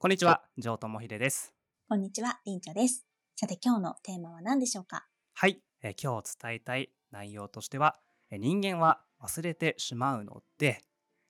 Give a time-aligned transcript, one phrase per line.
[0.00, 1.52] こんにちは、城友秀です。
[1.88, 3.04] こんにちは、りんちょです。
[3.34, 5.08] さて今日のテーマは何でしょうか？
[5.34, 7.98] はい、えー今日伝えたい内容としては、
[8.30, 10.84] えー人間は忘れてしまうので、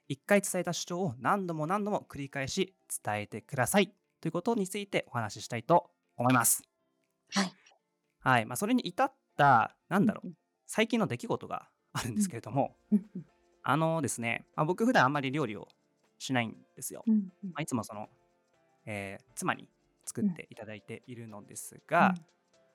[0.06, 5.88] 一回伝えた主張を何度も何度も繰り返し伝えてくださいということについてお話ししたいと
[6.19, 6.62] 思います。
[7.30, 7.53] はい。
[8.21, 10.35] はい、まあそれに至った、なんだろううん、
[10.66, 12.76] 最近の出来事があるんですけれども、
[13.62, 15.69] あのですね、まあ、僕普段あんまり料理を
[16.19, 17.02] しないんですよ。
[17.06, 17.14] ま
[17.55, 18.10] あ、いつもその、
[18.91, 19.68] えー妻に
[20.06, 22.15] 作っていただいているのですが、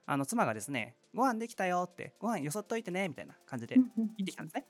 [0.05, 4.66] あの妻がですね、ご飯できたよって、ご飯よそっといてねみたいな感じでうんうんうん言ってきたんですね。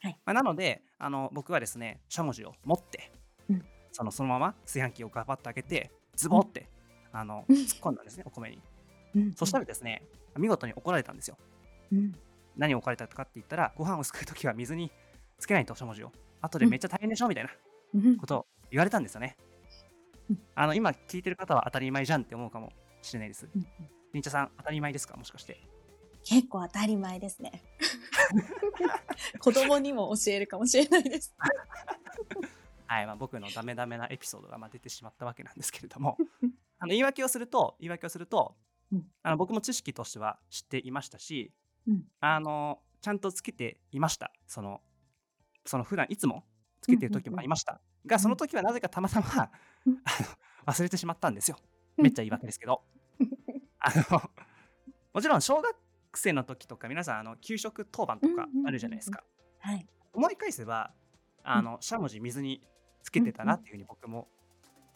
[0.00, 3.12] はいまあ、なのであの、僕はですね、しゃもじを持って、
[3.48, 6.68] うんそのそのまま炊飯器をガバッと開けて、ズボって、
[7.12, 8.60] あのうん突っ込んだんですね、お米に。
[9.14, 10.02] うんそしたらですね、
[10.36, 11.38] 見事に怒られたんですよ。
[11.92, 12.12] うん
[12.56, 14.90] 何を怒られたかって言ったら、ご飯をすくうときは水に
[15.38, 16.10] つけないと、しゃもじを。
[16.40, 17.50] 後でめっちゃ大変でしょみたいな
[17.94, 19.47] うんことを言われたんですよねうん。
[20.54, 23.48] あの今聞いてる方は当たり前じゃんって思うかもしれないです。
[23.54, 23.66] うん
[24.14, 25.16] りんちゃさん、当たり前ですか？
[25.18, 25.60] もしかして。
[26.24, 27.62] 結構当たり前ですね。
[29.38, 31.34] 子供にも教えるかもしれないです。
[32.86, 36.16] はい、まあ、僕のダメダメなエピソードがまあ出てしまったわけなんですけれども、
[36.78, 38.56] あの言い訳をすると、言い訳をすると、
[38.90, 41.52] うんあの僕も知識としては知っていましたし、
[41.86, 44.32] うんあのちゃんとつけていました。
[44.46, 44.80] その、
[45.66, 46.44] その普段いつも
[46.80, 47.80] つけてる時もありました。
[48.08, 49.26] が、その時はなぜかたまたま、
[49.86, 50.28] うんあの
[50.66, 51.56] 忘れてしまったんですよ。
[51.96, 52.82] うんめっちゃ言い訳ですけど。
[53.80, 54.30] あの
[55.12, 55.76] もちろん小学
[56.14, 59.24] 生の時とか皆さんあの給食当番とかあるじゃないですか。
[59.60, 59.86] はい。
[60.12, 60.92] 思い返せば
[61.44, 62.62] あの、しゃもじ水に
[63.02, 64.28] つけてたなっていうふうに僕も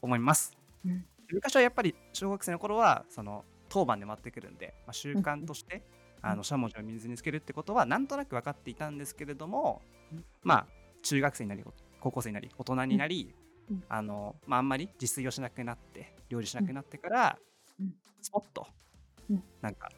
[0.00, 0.56] 思います。
[0.84, 5.82] うん昔はやっぱり小学生の頃はその当番で回ってくるんで、まあ、習慣として、
[6.20, 9.80] あのしゃもじを水につけるってことはなんとなく分かっていたんですけれども、
[10.12, 10.66] うんまあ
[11.02, 11.64] 中学生になり
[12.02, 13.32] 高校生になり大人になり、
[13.70, 13.84] うん。
[13.88, 17.38] あのまあ、あんまり自炊をしなくなって料理しなくなってから、
[17.80, 17.94] うん。
[18.20, 18.66] スポッと、
[19.30, 19.44] うん。
[19.60, 19.88] なんか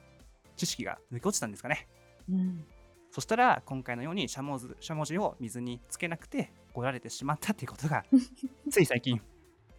[0.54, 1.88] 知識が抜け落ちたんですかね。
[2.30, 2.64] うん。
[3.10, 8.04] そしたら今回のようにしゃもずしゃもじを水につけなくて怒られてしまったっていうことが
[8.70, 9.20] つい最近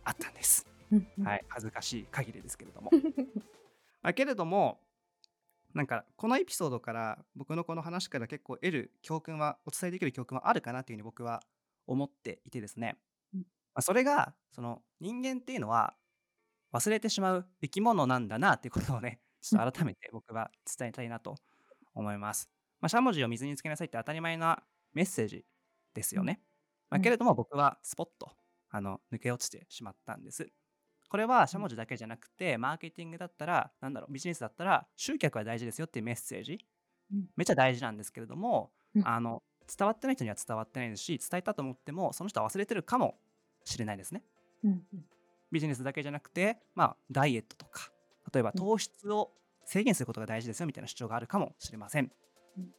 [0.04, 0.66] あったんです。
[0.92, 1.24] うん。
[1.24, 2.90] はい、恥ずかしい限りですけれども。
[4.02, 4.80] まあ、けれども
[5.76, 11.44] なんかこのエピソードから僕のこの話から結構得る教訓はお伝えできる教訓はあるかなというふうに僕は
[11.88, 12.98] 思っていてですね、
[13.34, 13.40] うん。
[13.42, 15.96] まあ、それがその人間っていうのは
[16.74, 21.36] 忘れてしまう生き物なんだなっていうことをね ちょっと改めて僕は伝えたいなと
[21.94, 22.50] 思います。
[22.82, 24.64] まあ、しゃもじを水につけなさいって当たり前な
[24.94, 25.46] メッセージ
[25.94, 26.42] ですよね。
[26.90, 27.02] まあ、うん。
[27.02, 28.32] けれども僕はスポッと
[28.70, 30.52] あの抜け落ちてしまったんです。
[31.10, 36.60] これはしゃもじだけじゃなくて、マーケティングだったら、なんだろう、ビジネスだったら、集客は大事ですよっていうメッセージ、
[37.12, 37.28] うん。
[37.36, 39.08] めっちゃ大事なんですけれども、うん。
[39.08, 39.44] あの
[39.78, 43.16] 伝わってない人には伝わってないですし、伝えたと思っても、その人は忘れてるかも
[43.64, 44.24] しれないですね。
[44.64, 44.84] うん
[45.52, 47.92] ビジネスだけじゃなくて、まあ、ダイエットとか、
[48.34, 49.32] 例えばうん糖質を
[49.64, 52.12] 制限することが大事ですよみたいな主張があるかもしれません。
[52.58, 52.74] うん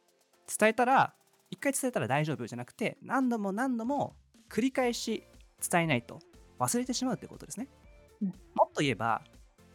[0.57, 1.13] 伝えたら、
[1.49, 4.15] 一回伝えたら大丈夫じゃなくて、何度も何度も
[4.49, 5.23] 繰り返し
[5.69, 6.19] 伝えないと
[6.59, 7.67] 忘れてしまうということですね。
[8.21, 8.33] うんも
[8.69, 9.21] っと言えば、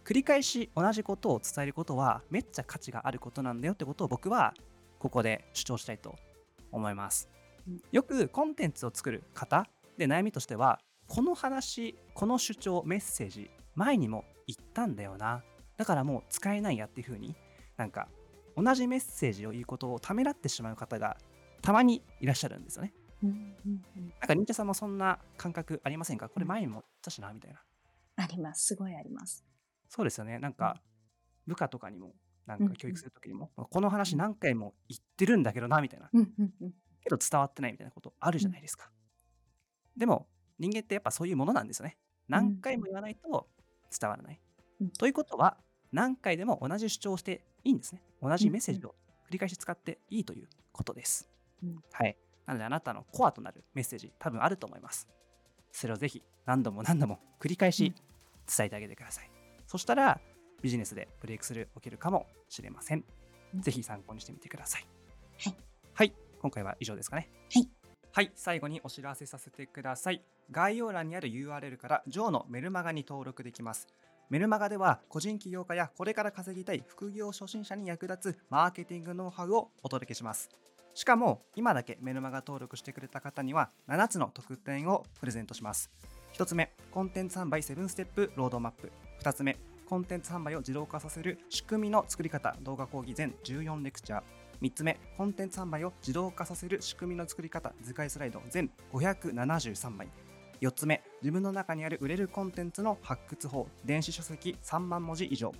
[0.04, 4.54] 繰り返し同じことを伝えることはめっちゃ価値があることなんだよってことを僕は
[4.98, 6.16] ここで主張したいと
[6.72, 7.28] 思います。
[7.68, 7.80] うん。
[7.92, 15.44] よくコンテンツを作る方で悩みとしてはこの話この主張メッセージ前にも言ったんだよな。
[15.76, 17.34] だからもう使えないやっていう風に
[17.76, 18.08] なんか
[18.56, 21.16] 同じメッセージを言うことをためらってしまう方が
[21.62, 22.92] たまにいらっしゃるんですよね。
[23.22, 24.08] うんうんうん。
[24.08, 26.28] なんか忍者さんもそんな感覚ありませんか？
[26.28, 27.60] これ前にも言ったしなみたいな。
[28.16, 28.66] あります。
[28.66, 29.44] すごいあります。
[29.88, 30.38] そうですよね。
[30.38, 30.80] なんか
[31.46, 32.12] 部下とかにも
[32.46, 38.90] なんうんうんか教育するときにも、この話何回も言ってるんだけどなみたいなうんうんうんけど伝わってないみたいなことあるじゃないですか。
[39.96, 41.98] でも人間ってやっぱそういうものなんですよね。
[42.28, 43.48] 何回も言わないと
[43.98, 44.40] 伝わらない。
[44.80, 45.56] うんということは
[45.92, 48.02] 何回でも同じ主張をしていいんですね。
[48.20, 48.94] 同じメッセージを
[49.28, 51.28] 繰り返し使っていいということです。
[51.62, 52.16] うんはい。
[52.46, 55.08] なのであなたのコアとなるメッセージ多分あると思います。
[55.70, 57.94] それをぜひ何度も何度も繰り返し
[58.56, 59.30] 伝えてあげてください。
[59.66, 60.20] そしたら
[60.62, 62.98] ビジネスでブレイクスルー起きるかもしれません。
[63.54, 64.86] うんぜひ参考にしてみてください。
[65.44, 65.56] はい。
[65.92, 66.12] はい。
[66.40, 67.28] 今回は以上ですかね。
[67.52, 67.68] はい。
[68.12, 68.32] はい。
[68.34, 70.22] 最後にお知らせさせてください。
[70.50, 73.88] 概要欄にある URL からジョーのメルマガに登録できます。
[74.30, 80.48] メルマガでは個人起業家やこれから稼ぎたい副業初心者に役立つマーケティングノウハウをお届けします。
[80.94, 85.90] しかも今だけメルマガ登録してくれた方には7つの特典をプレゼントします。
[86.34, 88.90] 1つ目、コンテンツ販売7ステップロードマップ。
[89.22, 89.58] 2つ目、
[89.92, 94.22] コンテンツ販売を自動化させる仕組みの作り方動画講義全14レクチャー。
[94.62, 100.08] 3つ目、コンテンツ販売を自動化させる仕組みの作り方図解スライド全573枚。
[100.62, 105.52] 4つ目自分の中にある売れるコンテンツの発掘法電子書籍3万文字以上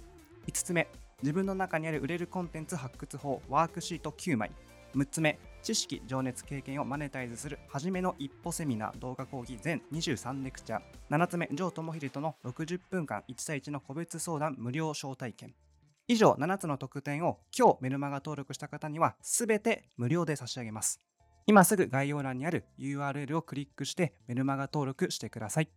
[0.46, 0.88] 5つ目
[1.20, 4.50] 自分の中にある売れるコンテンツ発掘法ワークシート9枚
[4.94, 7.58] 6つ目知識情熱経験をマネタイズする。
[7.68, 10.80] 初めの一歩セミナー動画講義全23レクチャー。
[11.10, 15.54] 7つ目城智秀との60分間1対1の個別相談無料招待券。
[16.08, 21.00] 以上7つの特典を今日メルマガ登録した方には全て無料で差し上げます。
[21.46, 25.68] 今すぐ概要欄にある URL をクリックしてメルマガ登録してください。